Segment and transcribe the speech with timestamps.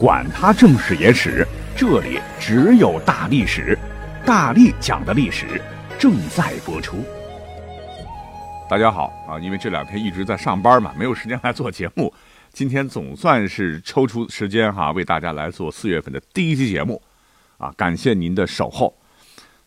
[0.00, 3.78] 管他正史野史，这里只有大历史，
[4.24, 5.60] 大力讲的历史
[5.98, 7.04] 正在播出。
[8.70, 12.10] 大家好啊，因为这两天一直在上班嘛，没有时间来做节目。
[12.50, 17.02] 今天总算是抽出时间哈，为大家来做四月份的第一期节目
[17.58, 18.96] 啊，感谢您的守候。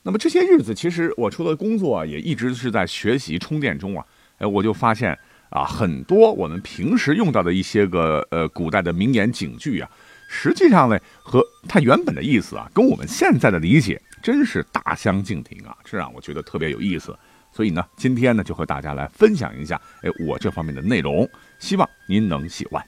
[0.01, 4.03] 那么这些日子，其实我除了工作，也一直是在学习充电中啊。
[4.39, 5.15] 哎，我就发现
[5.51, 9.87] 啊，很多我们平时用到的一些个呃古代的名言警句啊。
[10.35, 17.15] 实际上呢，和它原本的意思啊，跟我们现在的理解真是大相径庭啊，这让我觉得特别有意思。
[17.51, 21.29] 所以呢，今天呢就和大家来分享一下，哎，我这方面的内容，
[21.59, 22.83] 希望您能喜欢。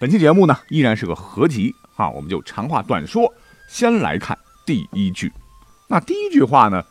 [0.00, 3.32] 本期节目呢依然是个合集啊，我们就长话短说，
[3.68, 5.32] 先来看第一句。
[5.88, 6.84] 那第一句话呢，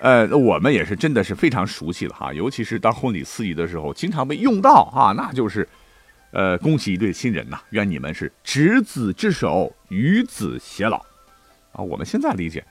[0.00, 5.66] 呃，我们也是真的是非常熟悉了哈，尤其是当婚礼司仪的时候，经常被用到哈，那就是。
[6.32, 7.58] 呃，恭喜一对新人呐！
[7.70, 10.98] 愿你们是执子之手，与子偕老。
[11.72, 12.64] 啊，我们现在理解，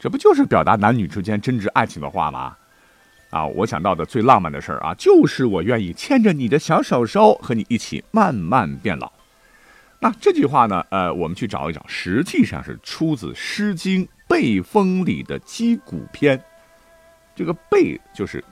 [0.00, 2.56] 这不就是表达男女之间真挚爱情的话吗？
[3.30, 9.12] 啊，我想到的最浪漫的事儿啊，就是我愿意牵着你的小手手，和你一起慢慢变老。
[10.00, 16.36] 那这句话呢，呃，我们去找一找，实际上是出自《诗经·背风》里的《击鼓篇》。
[17.36, 18.42] 这个“背”就是。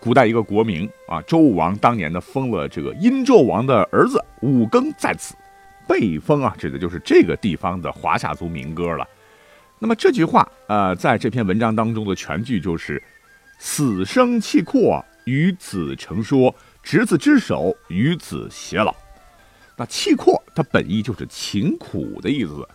[0.00, 5.34] 古代一个国名啊，周武王当年呢封了这个殷纣王的儿子武庚在此，
[5.88, 9.06] 被封啊，指的就是这个地方的华夏族民歌了。
[9.78, 13.02] 那么这句话呃，在这篇文章当中的全句就是
[13.58, 18.94] “死生契阔，与子成说，执子之手，与子偕老”。
[19.76, 22.66] 那契阔它本意就是情苦的意思，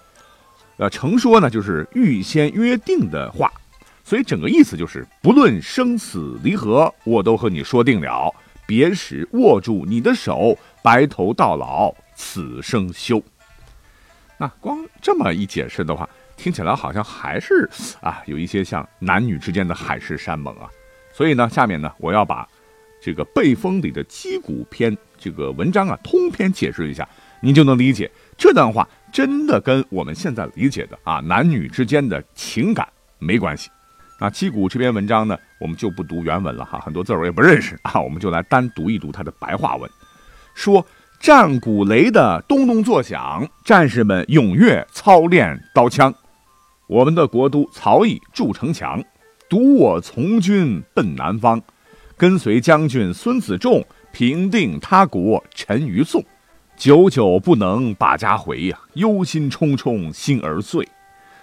[0.77, 3.51] 呃，成说呢就是预先约定的话。
[4.03, 8.33] 所以整个意思就是，不论生死离合，我都和你说定了，
[8.65, 13.21] 别时握住你的手，白头到老，此生休。
[14.37, 17.69] 那光这么一解释的话，听起来好像还是
[18.01, 20.67] 啊，有一些像男女之间的海誓山盟啊。
[21.13, 22.47] 所以呢，下面呢，我要把
[22.99, 27.07] 这个背风里的击鼓篇这个文章啊，通篇解释一下，
[27.39, 32.87] 您就能理解这段话真的跟我们现在理解的啊男女之间的情感
[33.19, 33.69] 没关系。
[34.21, 39.89] 那击鼓这篇文章呢，我们就不读原文了哈，很多字我也不认识啊， 我们就来单读一读它的白话文。
[40.53, 40.85] 说
[41.19, 46.13] 战鼓擂的咚咚作响，战士们踊跃操练刀枪。
[46.85, 49.03] 我们的国都曹邑筑城墙，
[49.49, 51.59] 独我从军奔南方，
[52.15, 56.23] 跟随将军孙子仲平定他国陈于宋。
[56.77, 60.87] 久久不能把家回呀，忧心忡忡心儿碎。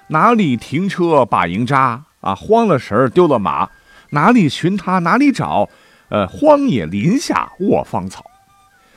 [0.06, 2.04] 哪里停车把营扎？
[2.20, 3.70] 啊，慌了神儿，丢了马，
[4.10, 5.68] 哪里寻他，哪里找？
[6.08, 8.24] 呃，荒野林下卧芳草，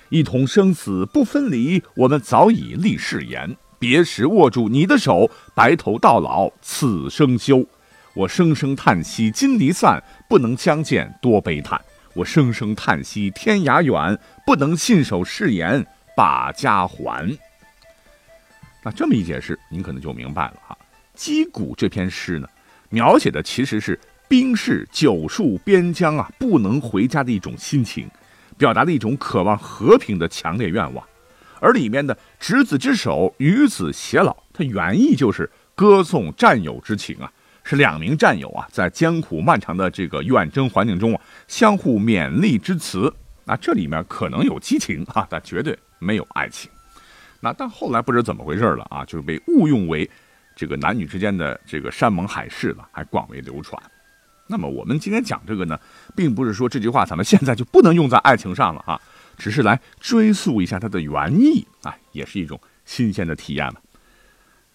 [0.09, 1.83] 一同生死不分离。
[1.95, 7.65] 我们早已立誓言，别时握住你的手，白头到老，此生休。
[8.13, 11.79] 我声声叹息今离散，不能相见多悲叹。
[12.13, 17.37] 我声声叹息天涯远，不能信守誓言把家还。
[18.83, 20.77] 那这么一解释，您可能就明白了哈。
[21.13, 22.47] 击鼓这篇诗呢？
[22.91, 28.07] 描写的其实是兵士久戍边疆啊，不能回家的一种心情，
[28.57, 31.03] 表达的一种渴望和平的强烈愿望。
[31.59, 37.31] 而里面的“执子之手，与子偕老”，它原意就是歌颂战友之情啊，
[37.63, 43.13] 是两名战友啊，在艰苦漫长的这个远征环境中啊，相互勉励之词。
[43.46, 46.69] 那这里面可能有激情啊，但绝对没有爱情。
[47.40, 50.09] 那但后来不知怎么回事了啊，就是被误用为。
[50.56, 53.81] 这个男女之间的这个山盟海誓了，还广为流传。
[54.47, 55.79] 那么我们今天讲这个呢，
[56.16, 59.00] 并不是说这句话咱们现在就不能用在爱情上了啊，
[59.38, 63.75] 只是来追溯一下它的原意啊，也是一种新鲜的体验了。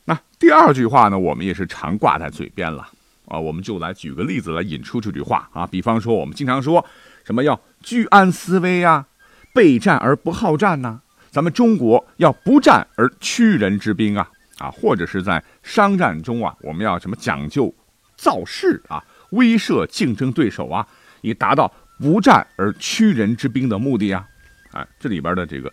[0.06, 2.88] 那第二句话呢，我们也是常挂在嘴边了
[3.26, 6.82] 啊，我们就来举个例子来引出这句话啊，比方说我们经常说
[7.24, 9.06] 什么要居安思危啊，
[9.52, 11.00] 备战而不好战呐，
[11.30, 14.30] 咱们中国要不战而屈人之兵啊。
[14.58, 17.74] 啊，或者是在商战中啊，我们要什么讲究
[18.16, 20.86] 造势啊，威慑竞争对手啊，
[21.20, 24.26] 以达到不战而屈人之兵的目的啊。
[24.72, 25.72] 啊，这里边的这个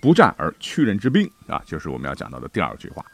[0.00, 3.04] 不战而屈人之兵啊，就是我们要讲到的第二句话。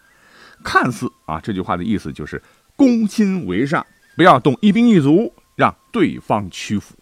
[0.64, 2.42] 看似啊，这句话的意思就是
[2.74, 3.84] 攻心为上，
[4.16, 6.94] 不要动一兵一卒，让对方屈服。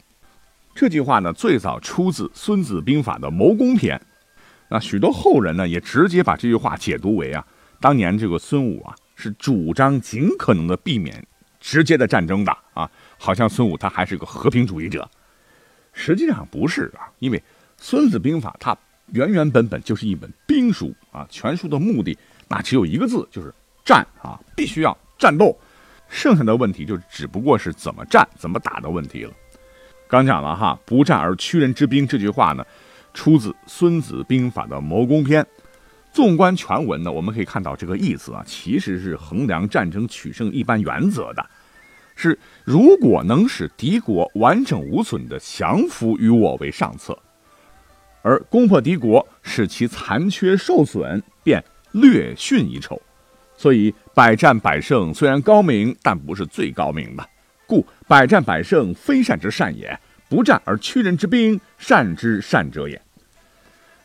[0.75, 4.01] 这句话呢，最早出自《孙子兵法》的谋攻篇。
[4.69, 7.47] 那许多后人呢，也直接把这句话解读为啊。
[7.85, 11.23] 当年这个孙武啊，是主张尽可能的避免
[11.61, 15.07] 直接的战争的啊，好像孙武他还是个和平主义者，
[15.93, 17.39] 实际上不是啊，因为
[17.77, 18.75] 《孙子兵法》它
[19.13, 21.27] 原原本本就是一本兵书啊。
[21.29, 22.17] 全书的目的
[22.49, 23.53] 那只有一个字，就是
[23.85, 25.55] 战啊，必须要战斗。
[26.09, 29.33] 剩下的问题就只不过是怎么战、怎么打的问题了。
[30.09, 32.65] 刚讲了哈，“不战而屈人之兵”这句话呢，
[33.13, 35.47] 出自《孙子兵法》的谋攻篇。
[36.15, 41.45] 纵观全文呢，我们可以看到这个意思啊，其实是衡量战争取胜一般原则的，
[42.15, 47.19] 是如果能使敌国完整无损的降服于我为上策，
[48.23, 53.03] 而攻破敌国使其残缺受损，便略逊一筹。
[53.57, 57.29] 所以百战百胜虽然高明，但不是最高明的。
[57.67, 63.03] 故百战百胜非善之善也，不战而屈人之兵，善之善者也。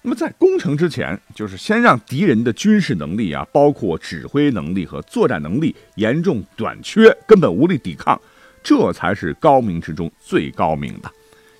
[0.01, 8.19] 那么在攻城之前，就是先让敌人的军事能力啊，包括指挥能力和作战能力严重短缺，根本无力抵抗，
[8.63, 11.11] 这才是高明之中最高明的，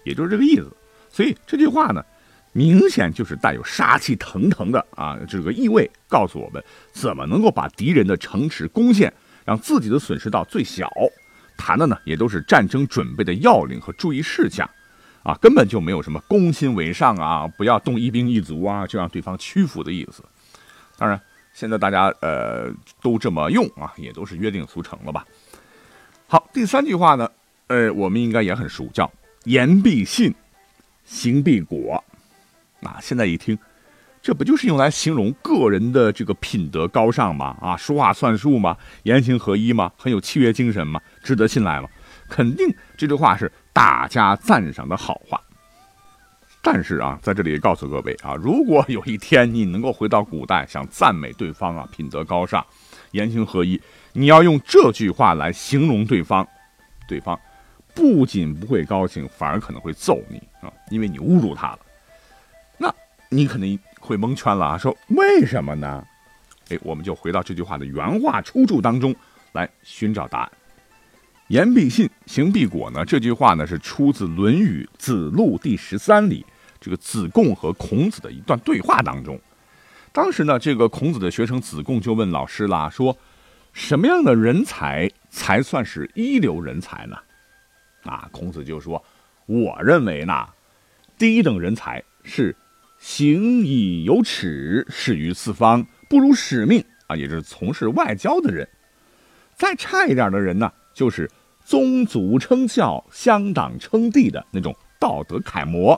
[0.05, 0.71] 也就是这个意思。
[1.11, 2.01] 所以这句话呢，
[2.53, 6.63] 明显就是带有杀气腾腾的啊这个意味，告诉我们
[6.93, 9.13] 怎么能够把敌人的城池攻陷，
[9.43, 10.89] 让自己的损失到最小。
[11.57, 14.69] 谈的呢，也都是战争准备的要领和注意事项。
[15.23, 20.23] 啊，根本就没有什么攻心为上啊，不要动一兵一卒啊，就让对方屈服的意思。
[20.97, 21.19] 当然，
[21.53, 22.71] 现在大家呃
[23.01, 25.25] 都这么用啊，也都是约定俗成了吧。
[26.27, 27.29] 好，第三句话呢，
[27.67, 29.11] 呃，我们应该也很熟，叫
[29.43, 30.33] 言必信，
[31.03, 32.03] 行必果。
[32.81, 33.57] 啊，现在一听，
[34.21, 37.57] 这不就是用来形容个人的这个品德高尚吗？
[37.61, 38.77] 啊，说话算数吗？
[39.03, 39.91] 言行合一吗？
[39.97, 41.01] 很有契约精神吗？
[41.21, 41.89] 值得信赖吗？
[42.29, 43.51] 肯定这句话是。
[43.71, 45.39] 大家赞赏的好话，
[46.61, 52.65] 但是啊，在这里告诉各位啊，如果有一天你能够回到古代，想赞美对方啊，品德高尚，
[53.11, 53.81] 言行合一，
[54.11, 56.45] 你要用这句话来形容对方，
[57.07, 57.39] 对方
[57.95, 61.79] 不仅不会高兴，反而可能会揍你啊，因为你侮辱他了。
[62.77, 62.93] 那
[63.29, 66.05] 你肯定会蒙圈了啊，说为什么呢？
[66.69, 69.15] 哎，我们就回到这句话的原话出处当中
[69.53, 70.51] 来寻找答案。
[71.49, 73.03] 言必信，行必果呢？
[73.03, 76.45] 这句话呢是出自《论语·子路》第十三里，
[76.79, 79.39] 这个子贡和孔子的一段对话当中。
[80.11, 83.17] 当时呢，这个孔子的学生子贡就问老师啦，说
[83.73, 87.17] ：“什么样的人才才算是一流人才呢？”
[88.05, 89.03] 啊，孔子就说
[89.47, 90.45] ：“我认为呢，
[91.17, 92.55] 第一等人才是
[92.99, 98.69] 行以有耻，始于四方，不辱使命啊，也就是从事外交的人。
[99.55, 101.27] 再差一点的人呢，就是。”
[101.69, 105.93] 宗祖称孝、乡党称帝的那种道德楷模，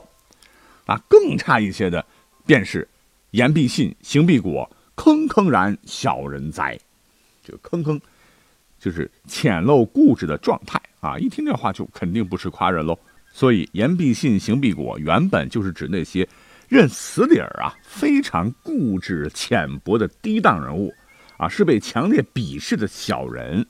[0.84, 2.04] 啊，更差一些的，
[2.44, 2.86] 便是
[3.30, 6.78] 言必信，行必果，坑坑然小人哉。
[7.42, 7.98] 这个坑坑，
[8.78, 11.18] 就是浅陋固执的状态啊！
[11.18, 12.98] 一听这话就肯定不是夸人喽。
[13.32, 16.28] 所以言必信，行必果，原本就是指那些
[16.68, 20.92] 认死理儿啊、非常固执浅薄的低档人物
[21.38, 23.66] 啊，是被强烈鄙视的小人。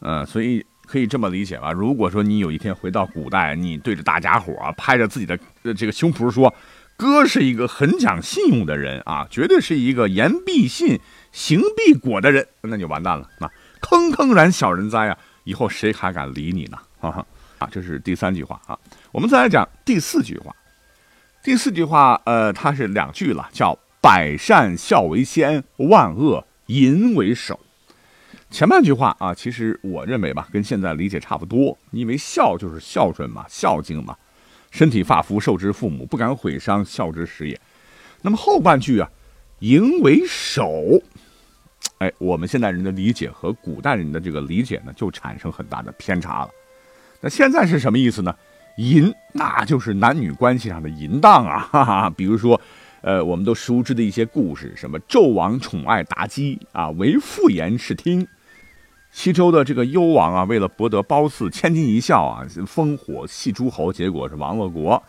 [0.00, 0.64] 嗯，所以。
[0.90, 1.70] 可以这么理解吧？
[1.70, 5.38] 如果说你有一天回到古代，你对着大家伙拍着自己的
[5.72, 6.52] 这个胸脯说
[6.98, 10.98] ：“哥是一个很讲信用的人啊，绝对是一个言必信、
[11.30, 13.28] 行必果的人”，那就完蛋了。
[13.38, 13.48] 那
[13.80, 15.16] 坑坑然小人哉啊！
[15.44, 16.78] 以后谁还敢理你呢？
[16.98, 17.24] 哈哈
[17.60, 17.68] 啊！
[17.70, 18.76] 这是第三句话啊。
[19.12, 20.52] 我们再来讲第四句话。
[21.44, 27.60] 第四句话，呃，它是两句了，叫“百善孝为先，万恶淫为首”。
[28.50, 31.76] 前半句话啊，其实我认为吧，跟现在理解差不多。
[31.92, 34.16] 因为孝就是孝顺嘛，孝敬嘛，
[34.72, 37.58] 身体发肤受之父母，不敢毁伤，孝之始也。
[38.22, 39.08] 那么后半句啊，
[39.60, 41.00] 淫为首，
[41.98, 46.50] 哎，我们现代人的理解和古代人的这个理解呢，就产生很大的偏差了。
[47.20, 48.34] 那现在是什么意思呢？
[48.78, 52.10] 淫，那就是男女关系上的淫荡啊，哈哈。
[52.10, 52.60] 比如说，
[53.00, 58.26] 呃，我们都熟知的一些故事，什么纣王宠爱妲己啊，为妇言视听。
[59.12, 65.02] 西周的这个幽王啊，为了博得褒姒千金一笑啊，烽火戏诸侯，结果是亡了国。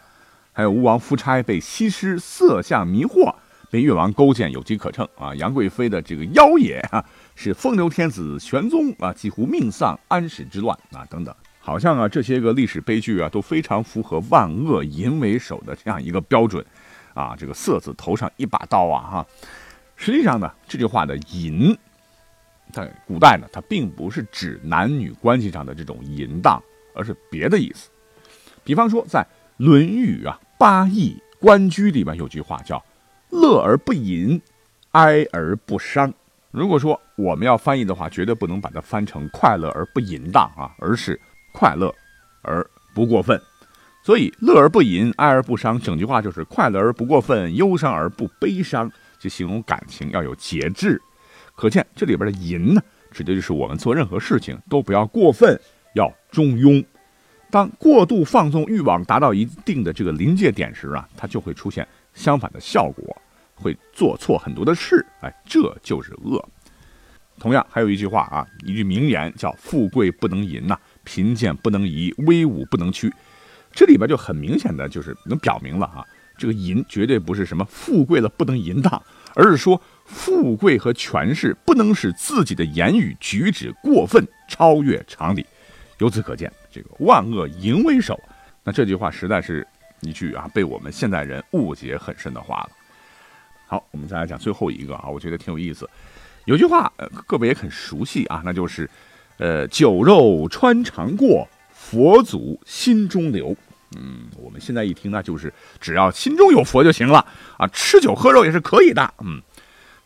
[0.51, 3.33] 还有吴王夫差被西施色相迷惑，
[3.69, 5.33] 被越王勾践有机可乘啊。
[5.35, 7.03] 杨贵妃的这个妖也啊，
[7.35, 11.33] 是风流天子玄宗啊，几乎命丧安史之乱啊，等等。
[11.59, 16.65] 好像啊，这些个历史悲剧啊，都非常符合万恶淫为首的这样一个标准
[17.13, 17.35] 啊。
[17.37, 19.25] 这个色字头上一把刀啊，哈。
[19.95, 21.77] 实际上呢，这句话的淫。
[22.71, 26.61] 在古代呢，它并不是指男女关系上的这种淫荡，
[26.95, 27.89] 而是别的意思。
[28.63, 29.19] 比方说，在
[29.57, 32.83] 《论语》啊《八佾·关雎》里面有句话叫
[33.29, 34.41] “乐而不淫，
[34.91, 36.13] 哀而不伤”。
[36.51, 41.19] 如果说我们要翻译的话，绝对不能把它翻成“快乐而不淫荡”啊，而是
[41.53, 41.93] “快乐
[42.41, 43.41] 而不过分”。
[44.03, 51.01] 所以乐而不淫，哀而不伤，整句话就是快乐而不过分，忧伤而不悲伤，就形容感情要有节制。
[51.61, 55.61] 可见这里边的淫呢，指的就是我们做任何事情都不要过分，
[55.93, 56.83] 要中庸。
[57.51, 63.15] 当过度放纵欲望达到一定的这个临界点时啊，它就会出现相反的效果，
[63.53, 65.05] 会做错很多的事。
[65.19, 66.43] 哎，这就是恶。
[67.37, 73.13] 同样还有一句话啊，一句名言叫“富贵不能淫呐，贫贱不能移，威武不能屈”。
[73.71, 76.03] 这里边就很明显的就是能表明了啊，
[76.39, 78.99] 这个淫绝对不是什么富贵了不能淫荡，
[79.35, 79.79] 而是说
[80.13, 85.45] 富贵和权势不能使自己的言语举止过分超越常理。
[85.99, 88.19] 由此可见，这个万恶淫为首。
[88.63, 89.65] 那这句话实在是
[90.01, 92.69] 一句啊，被我们现代人误解很深的话了。
[93.67, 95.89] 好，我们再来讲最后一个啊，我觉得挺有意思。
[96.45, 98.89] 有句话，呃，各位也很熟悉啊，那就是，
[99.37, 103.55] 呃，酒肉穿肠过，佛祖心中留。
[103.95, 107.25] 嗯，我们现在一听，那就是只要心中有佛就行了
[107.57, 109.13] 啊，吃酒喝肉也是可以的。
[109.23, 109.41] 嗯，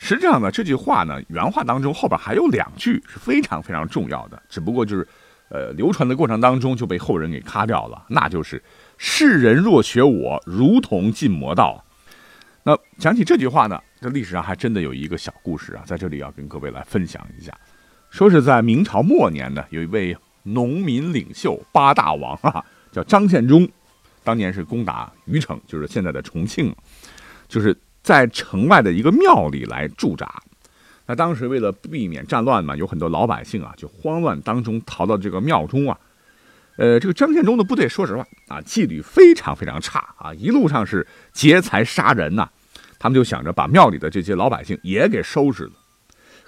[0.05, 5.07] 实际上呢，这句话呢，原话当中后边还有两句是非常非常重要的，只不过就是。
[5.49, 8.61] 呃，流传的过程当中就被后人给咔掉了，那就是
[8.97, 11.85] “世人若学我，如同进魔道”。
[12.65, 17.55] 那讲起这句话呢，这历史上还真的有一个小故事啊，在这里要跟各位来分享一下。
[18.09, 23.69] 说是在明朝末年呢，有一位农民领袖八大王啊，叫张献忠，
[24.23, 26.75] 当年是攻打虞城，就是现在的重庆，
[27.47, 30.31] 就是在城外的一个庙里来驻扎。
[31.07, 35.97] 那当时为了避免战乱嘛，有很多老百姓啊，就慌乱当中逃到这个庙中啊。
[36.77, 42.47] 呃，这个张献忠的部队，说实话啊，纪律非常非常差啊，一路上是劫财杀人呐。
[42.99, 45.71] 他们就想着把庙里的这些老百姓也给收拾了。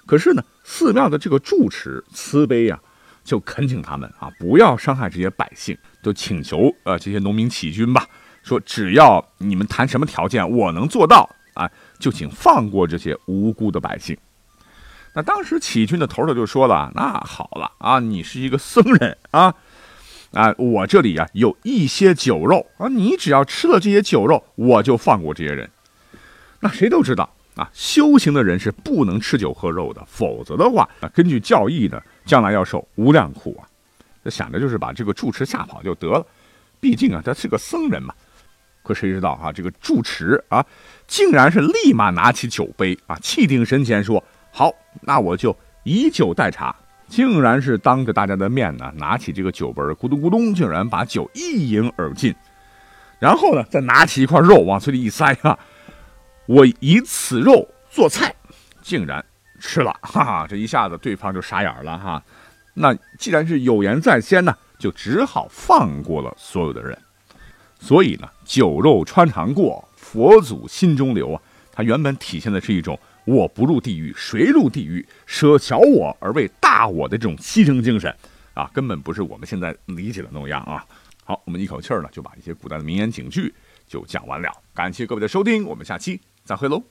[0.06, 2.78] 可是呢，寺庙的这个住持慈悲呀，
[3.24, 8.06] 就恳请他们啊，不要伤害这些百姓，就请求呃这些农民起军吧，
[8.44, 14.16] 说只要你们谈什么条件，我能做到啊，就请放过这些无辜的百姓。
[15.12, 19.52] 那当时起军的头头就说了：“那好了啊，你是一个僧人啊，
[20.32, 25.68] 啊，我这里呀有一些酒肉啊，你只要吃了这些酒肉，我就放过这些人。
[26.60, 33.66] 那谁都知道啊，修行的人是不能吃酒喝肉的，否则的话，根据教义呢，将来要受无量苦啊。
[34.22, 36.24] 这想着就是把这个住持吓跑就得了，
[36.78, 38.14] 毕竟啊，他是个僧人嘛。
[38.88, 40.64] 可谁知道啊，这个住持啊，
[41.06, 45.54] 竟然是立马拿起酒杯啊，气定神闲说。”好，那我就
[45.84, 46.74] 以酒代茶，
[47.06, 52.34] 竟然是当着大家的面呢，拿起这个酒杯，咕咚咕咚，竟然把酒一饮而尽。
[53.20, 55.56] 然后呢，再拿起一块肉往嘴里一塞，哈，
[56.46, 58.34] 我以此肉做菜，
[58.80, 59.22] 竟然
[59.60, 62.22] 吃了，哈哈，这一下子对方就傻眼了，哈。
[62.74, 66.96] 那既然是有言在先呢，就只好放过了所有的人。
[67.78, 71.42] 所以呢，酒肉穿肠过，佛祖心中留啊，
[71.72, 72.98] 它原本体现的是一种。
[73.24, 75.06] 我不入地狱，谁入地狱？
[75.26, 78.10] 舍小我而为大我的这种牺牲精神，
[78.54, 80.82] 啊，根本不是我们现在理解的那样啊！
[81.24, 83.54] 好，我们一口气儿呢就把一些古代的名言警句
[83.86, 84.50] 就讲完了。
[84.72, 86.82] 感谢各位的收听，我们下期再会喽。